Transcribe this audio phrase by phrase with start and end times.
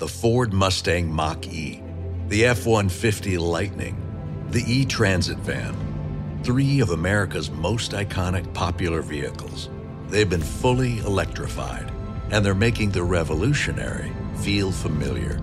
[0.00, 1.82] the Ford Mustang Mach E,
[2.28, 9.68] the F 150 Lightning, the E Transit van, three of America's most iconic popular vehicles.
[10.08, 11.92] They've been fully electrified,
[12.30, 15.38] and they're making the revolutionary feel familiar.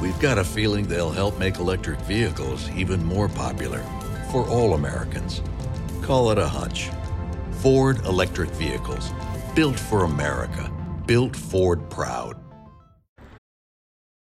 [0.00, 3.84] We've got a feeling they'll help make electric vehicles even more popular
[4.30, 5.42] for all Americans.
[6.00, 6.88] Call it a hunch.
[7.60, 9.12] Ford Electric Vehicles,
[9.54, 10.72] built for America,
[11.04, 12.41] built Ford proud.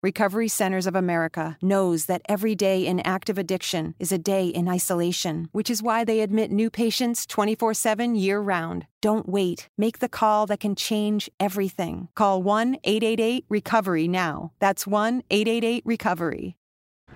[0.00, 4.68] Recovery Centers of America knows that every day in active addiction is a day in
[4.68, 8.86] isolation, which is why they admit new patients 24 7 year round.
[9.02, 9.68] Don't wait.
[9.76, 12.06] Make the call that can change everything.
[12.14, 14.52] Call 1 888 Recovery now.
[14.60, 16.54] That's 1 888 Recovery.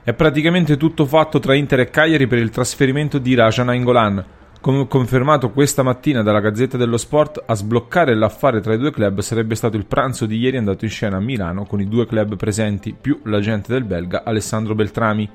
[0.03, 4.42] È praticamente tutto fatto tra Inter e Cagliari per il trasferimento di Radja Nainggolan.
[4.63, 9.19] Come confermato questa mattina dalla Gazzetta dello Sport, a sbloccare l'affare tra i due club
[9.19, 12.37] sarebbe stato il pranzo di ieri andato in scena a Milano con i due club
[12.37, 15.29] presenti più l'agente del belga Alessandro Beltrami.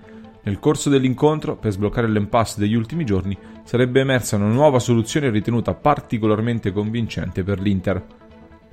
[0.43, 5.73] Nel corso dell'incontro, per sbloccare l'impasse degli ultimi giorni, sarebbe emersa una nuova soluzione ritenuta
[5.73, 8.01] particolarmente convincente per l'Inter.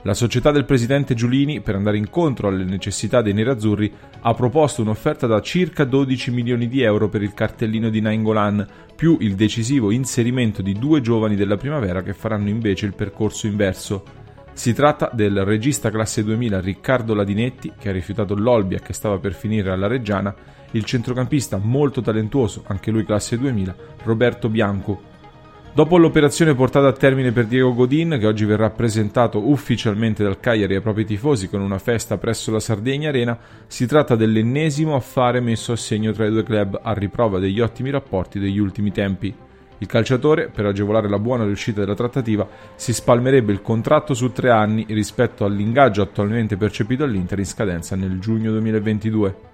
[0.06, 5.26] La società del presidente Giulini, per andare incontro alle necessità dei nerazzurri, ha proposto un'offerta
[5.26, 10.60] da circa 12 milioni di euro per il cartellino di Nainggolan, più il decisivo inserimento
[10.60, 14.04] di due giovani della primavera che faranno invece il percorso inverso.
[14.52, 19.32] Si tratta del regista classe 2000 Riccardo Ladinetti, che ha rifiutato l'Olbia che stava per
[19.32, 20.34] finire alla Reggiana,
[20.72, 25.12] il centrocampista molto talentuoso, anche lui classe 2000, Roberto Bianco,
[25.74, 30.76] Dopo l'operazione portata a termine per Diego Godin, che oggi verrà presentato ufficialmente dal Cagliari
[30.76, 33.36] ai propri tifosi con una festa presso la Sardegna Arena,
[33.66, 37.90] si tratta dell'ennesimo affare messo a segno tra i due club a riprova degli ottimi
[37.90, 39.34] rapporti degli ultimi tempi.
[39.78, 42.46] Il calciatore, per agevolare la buona riuscita della trattativa,
[42.76, 48.20] si spalmerebbe il contratto su tre anni rispetto all'ingaggio attualmente percepito all'Inter in scadenza nel
[48.20, 49.53] giugno 2022.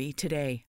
[0.09, 0.65] today.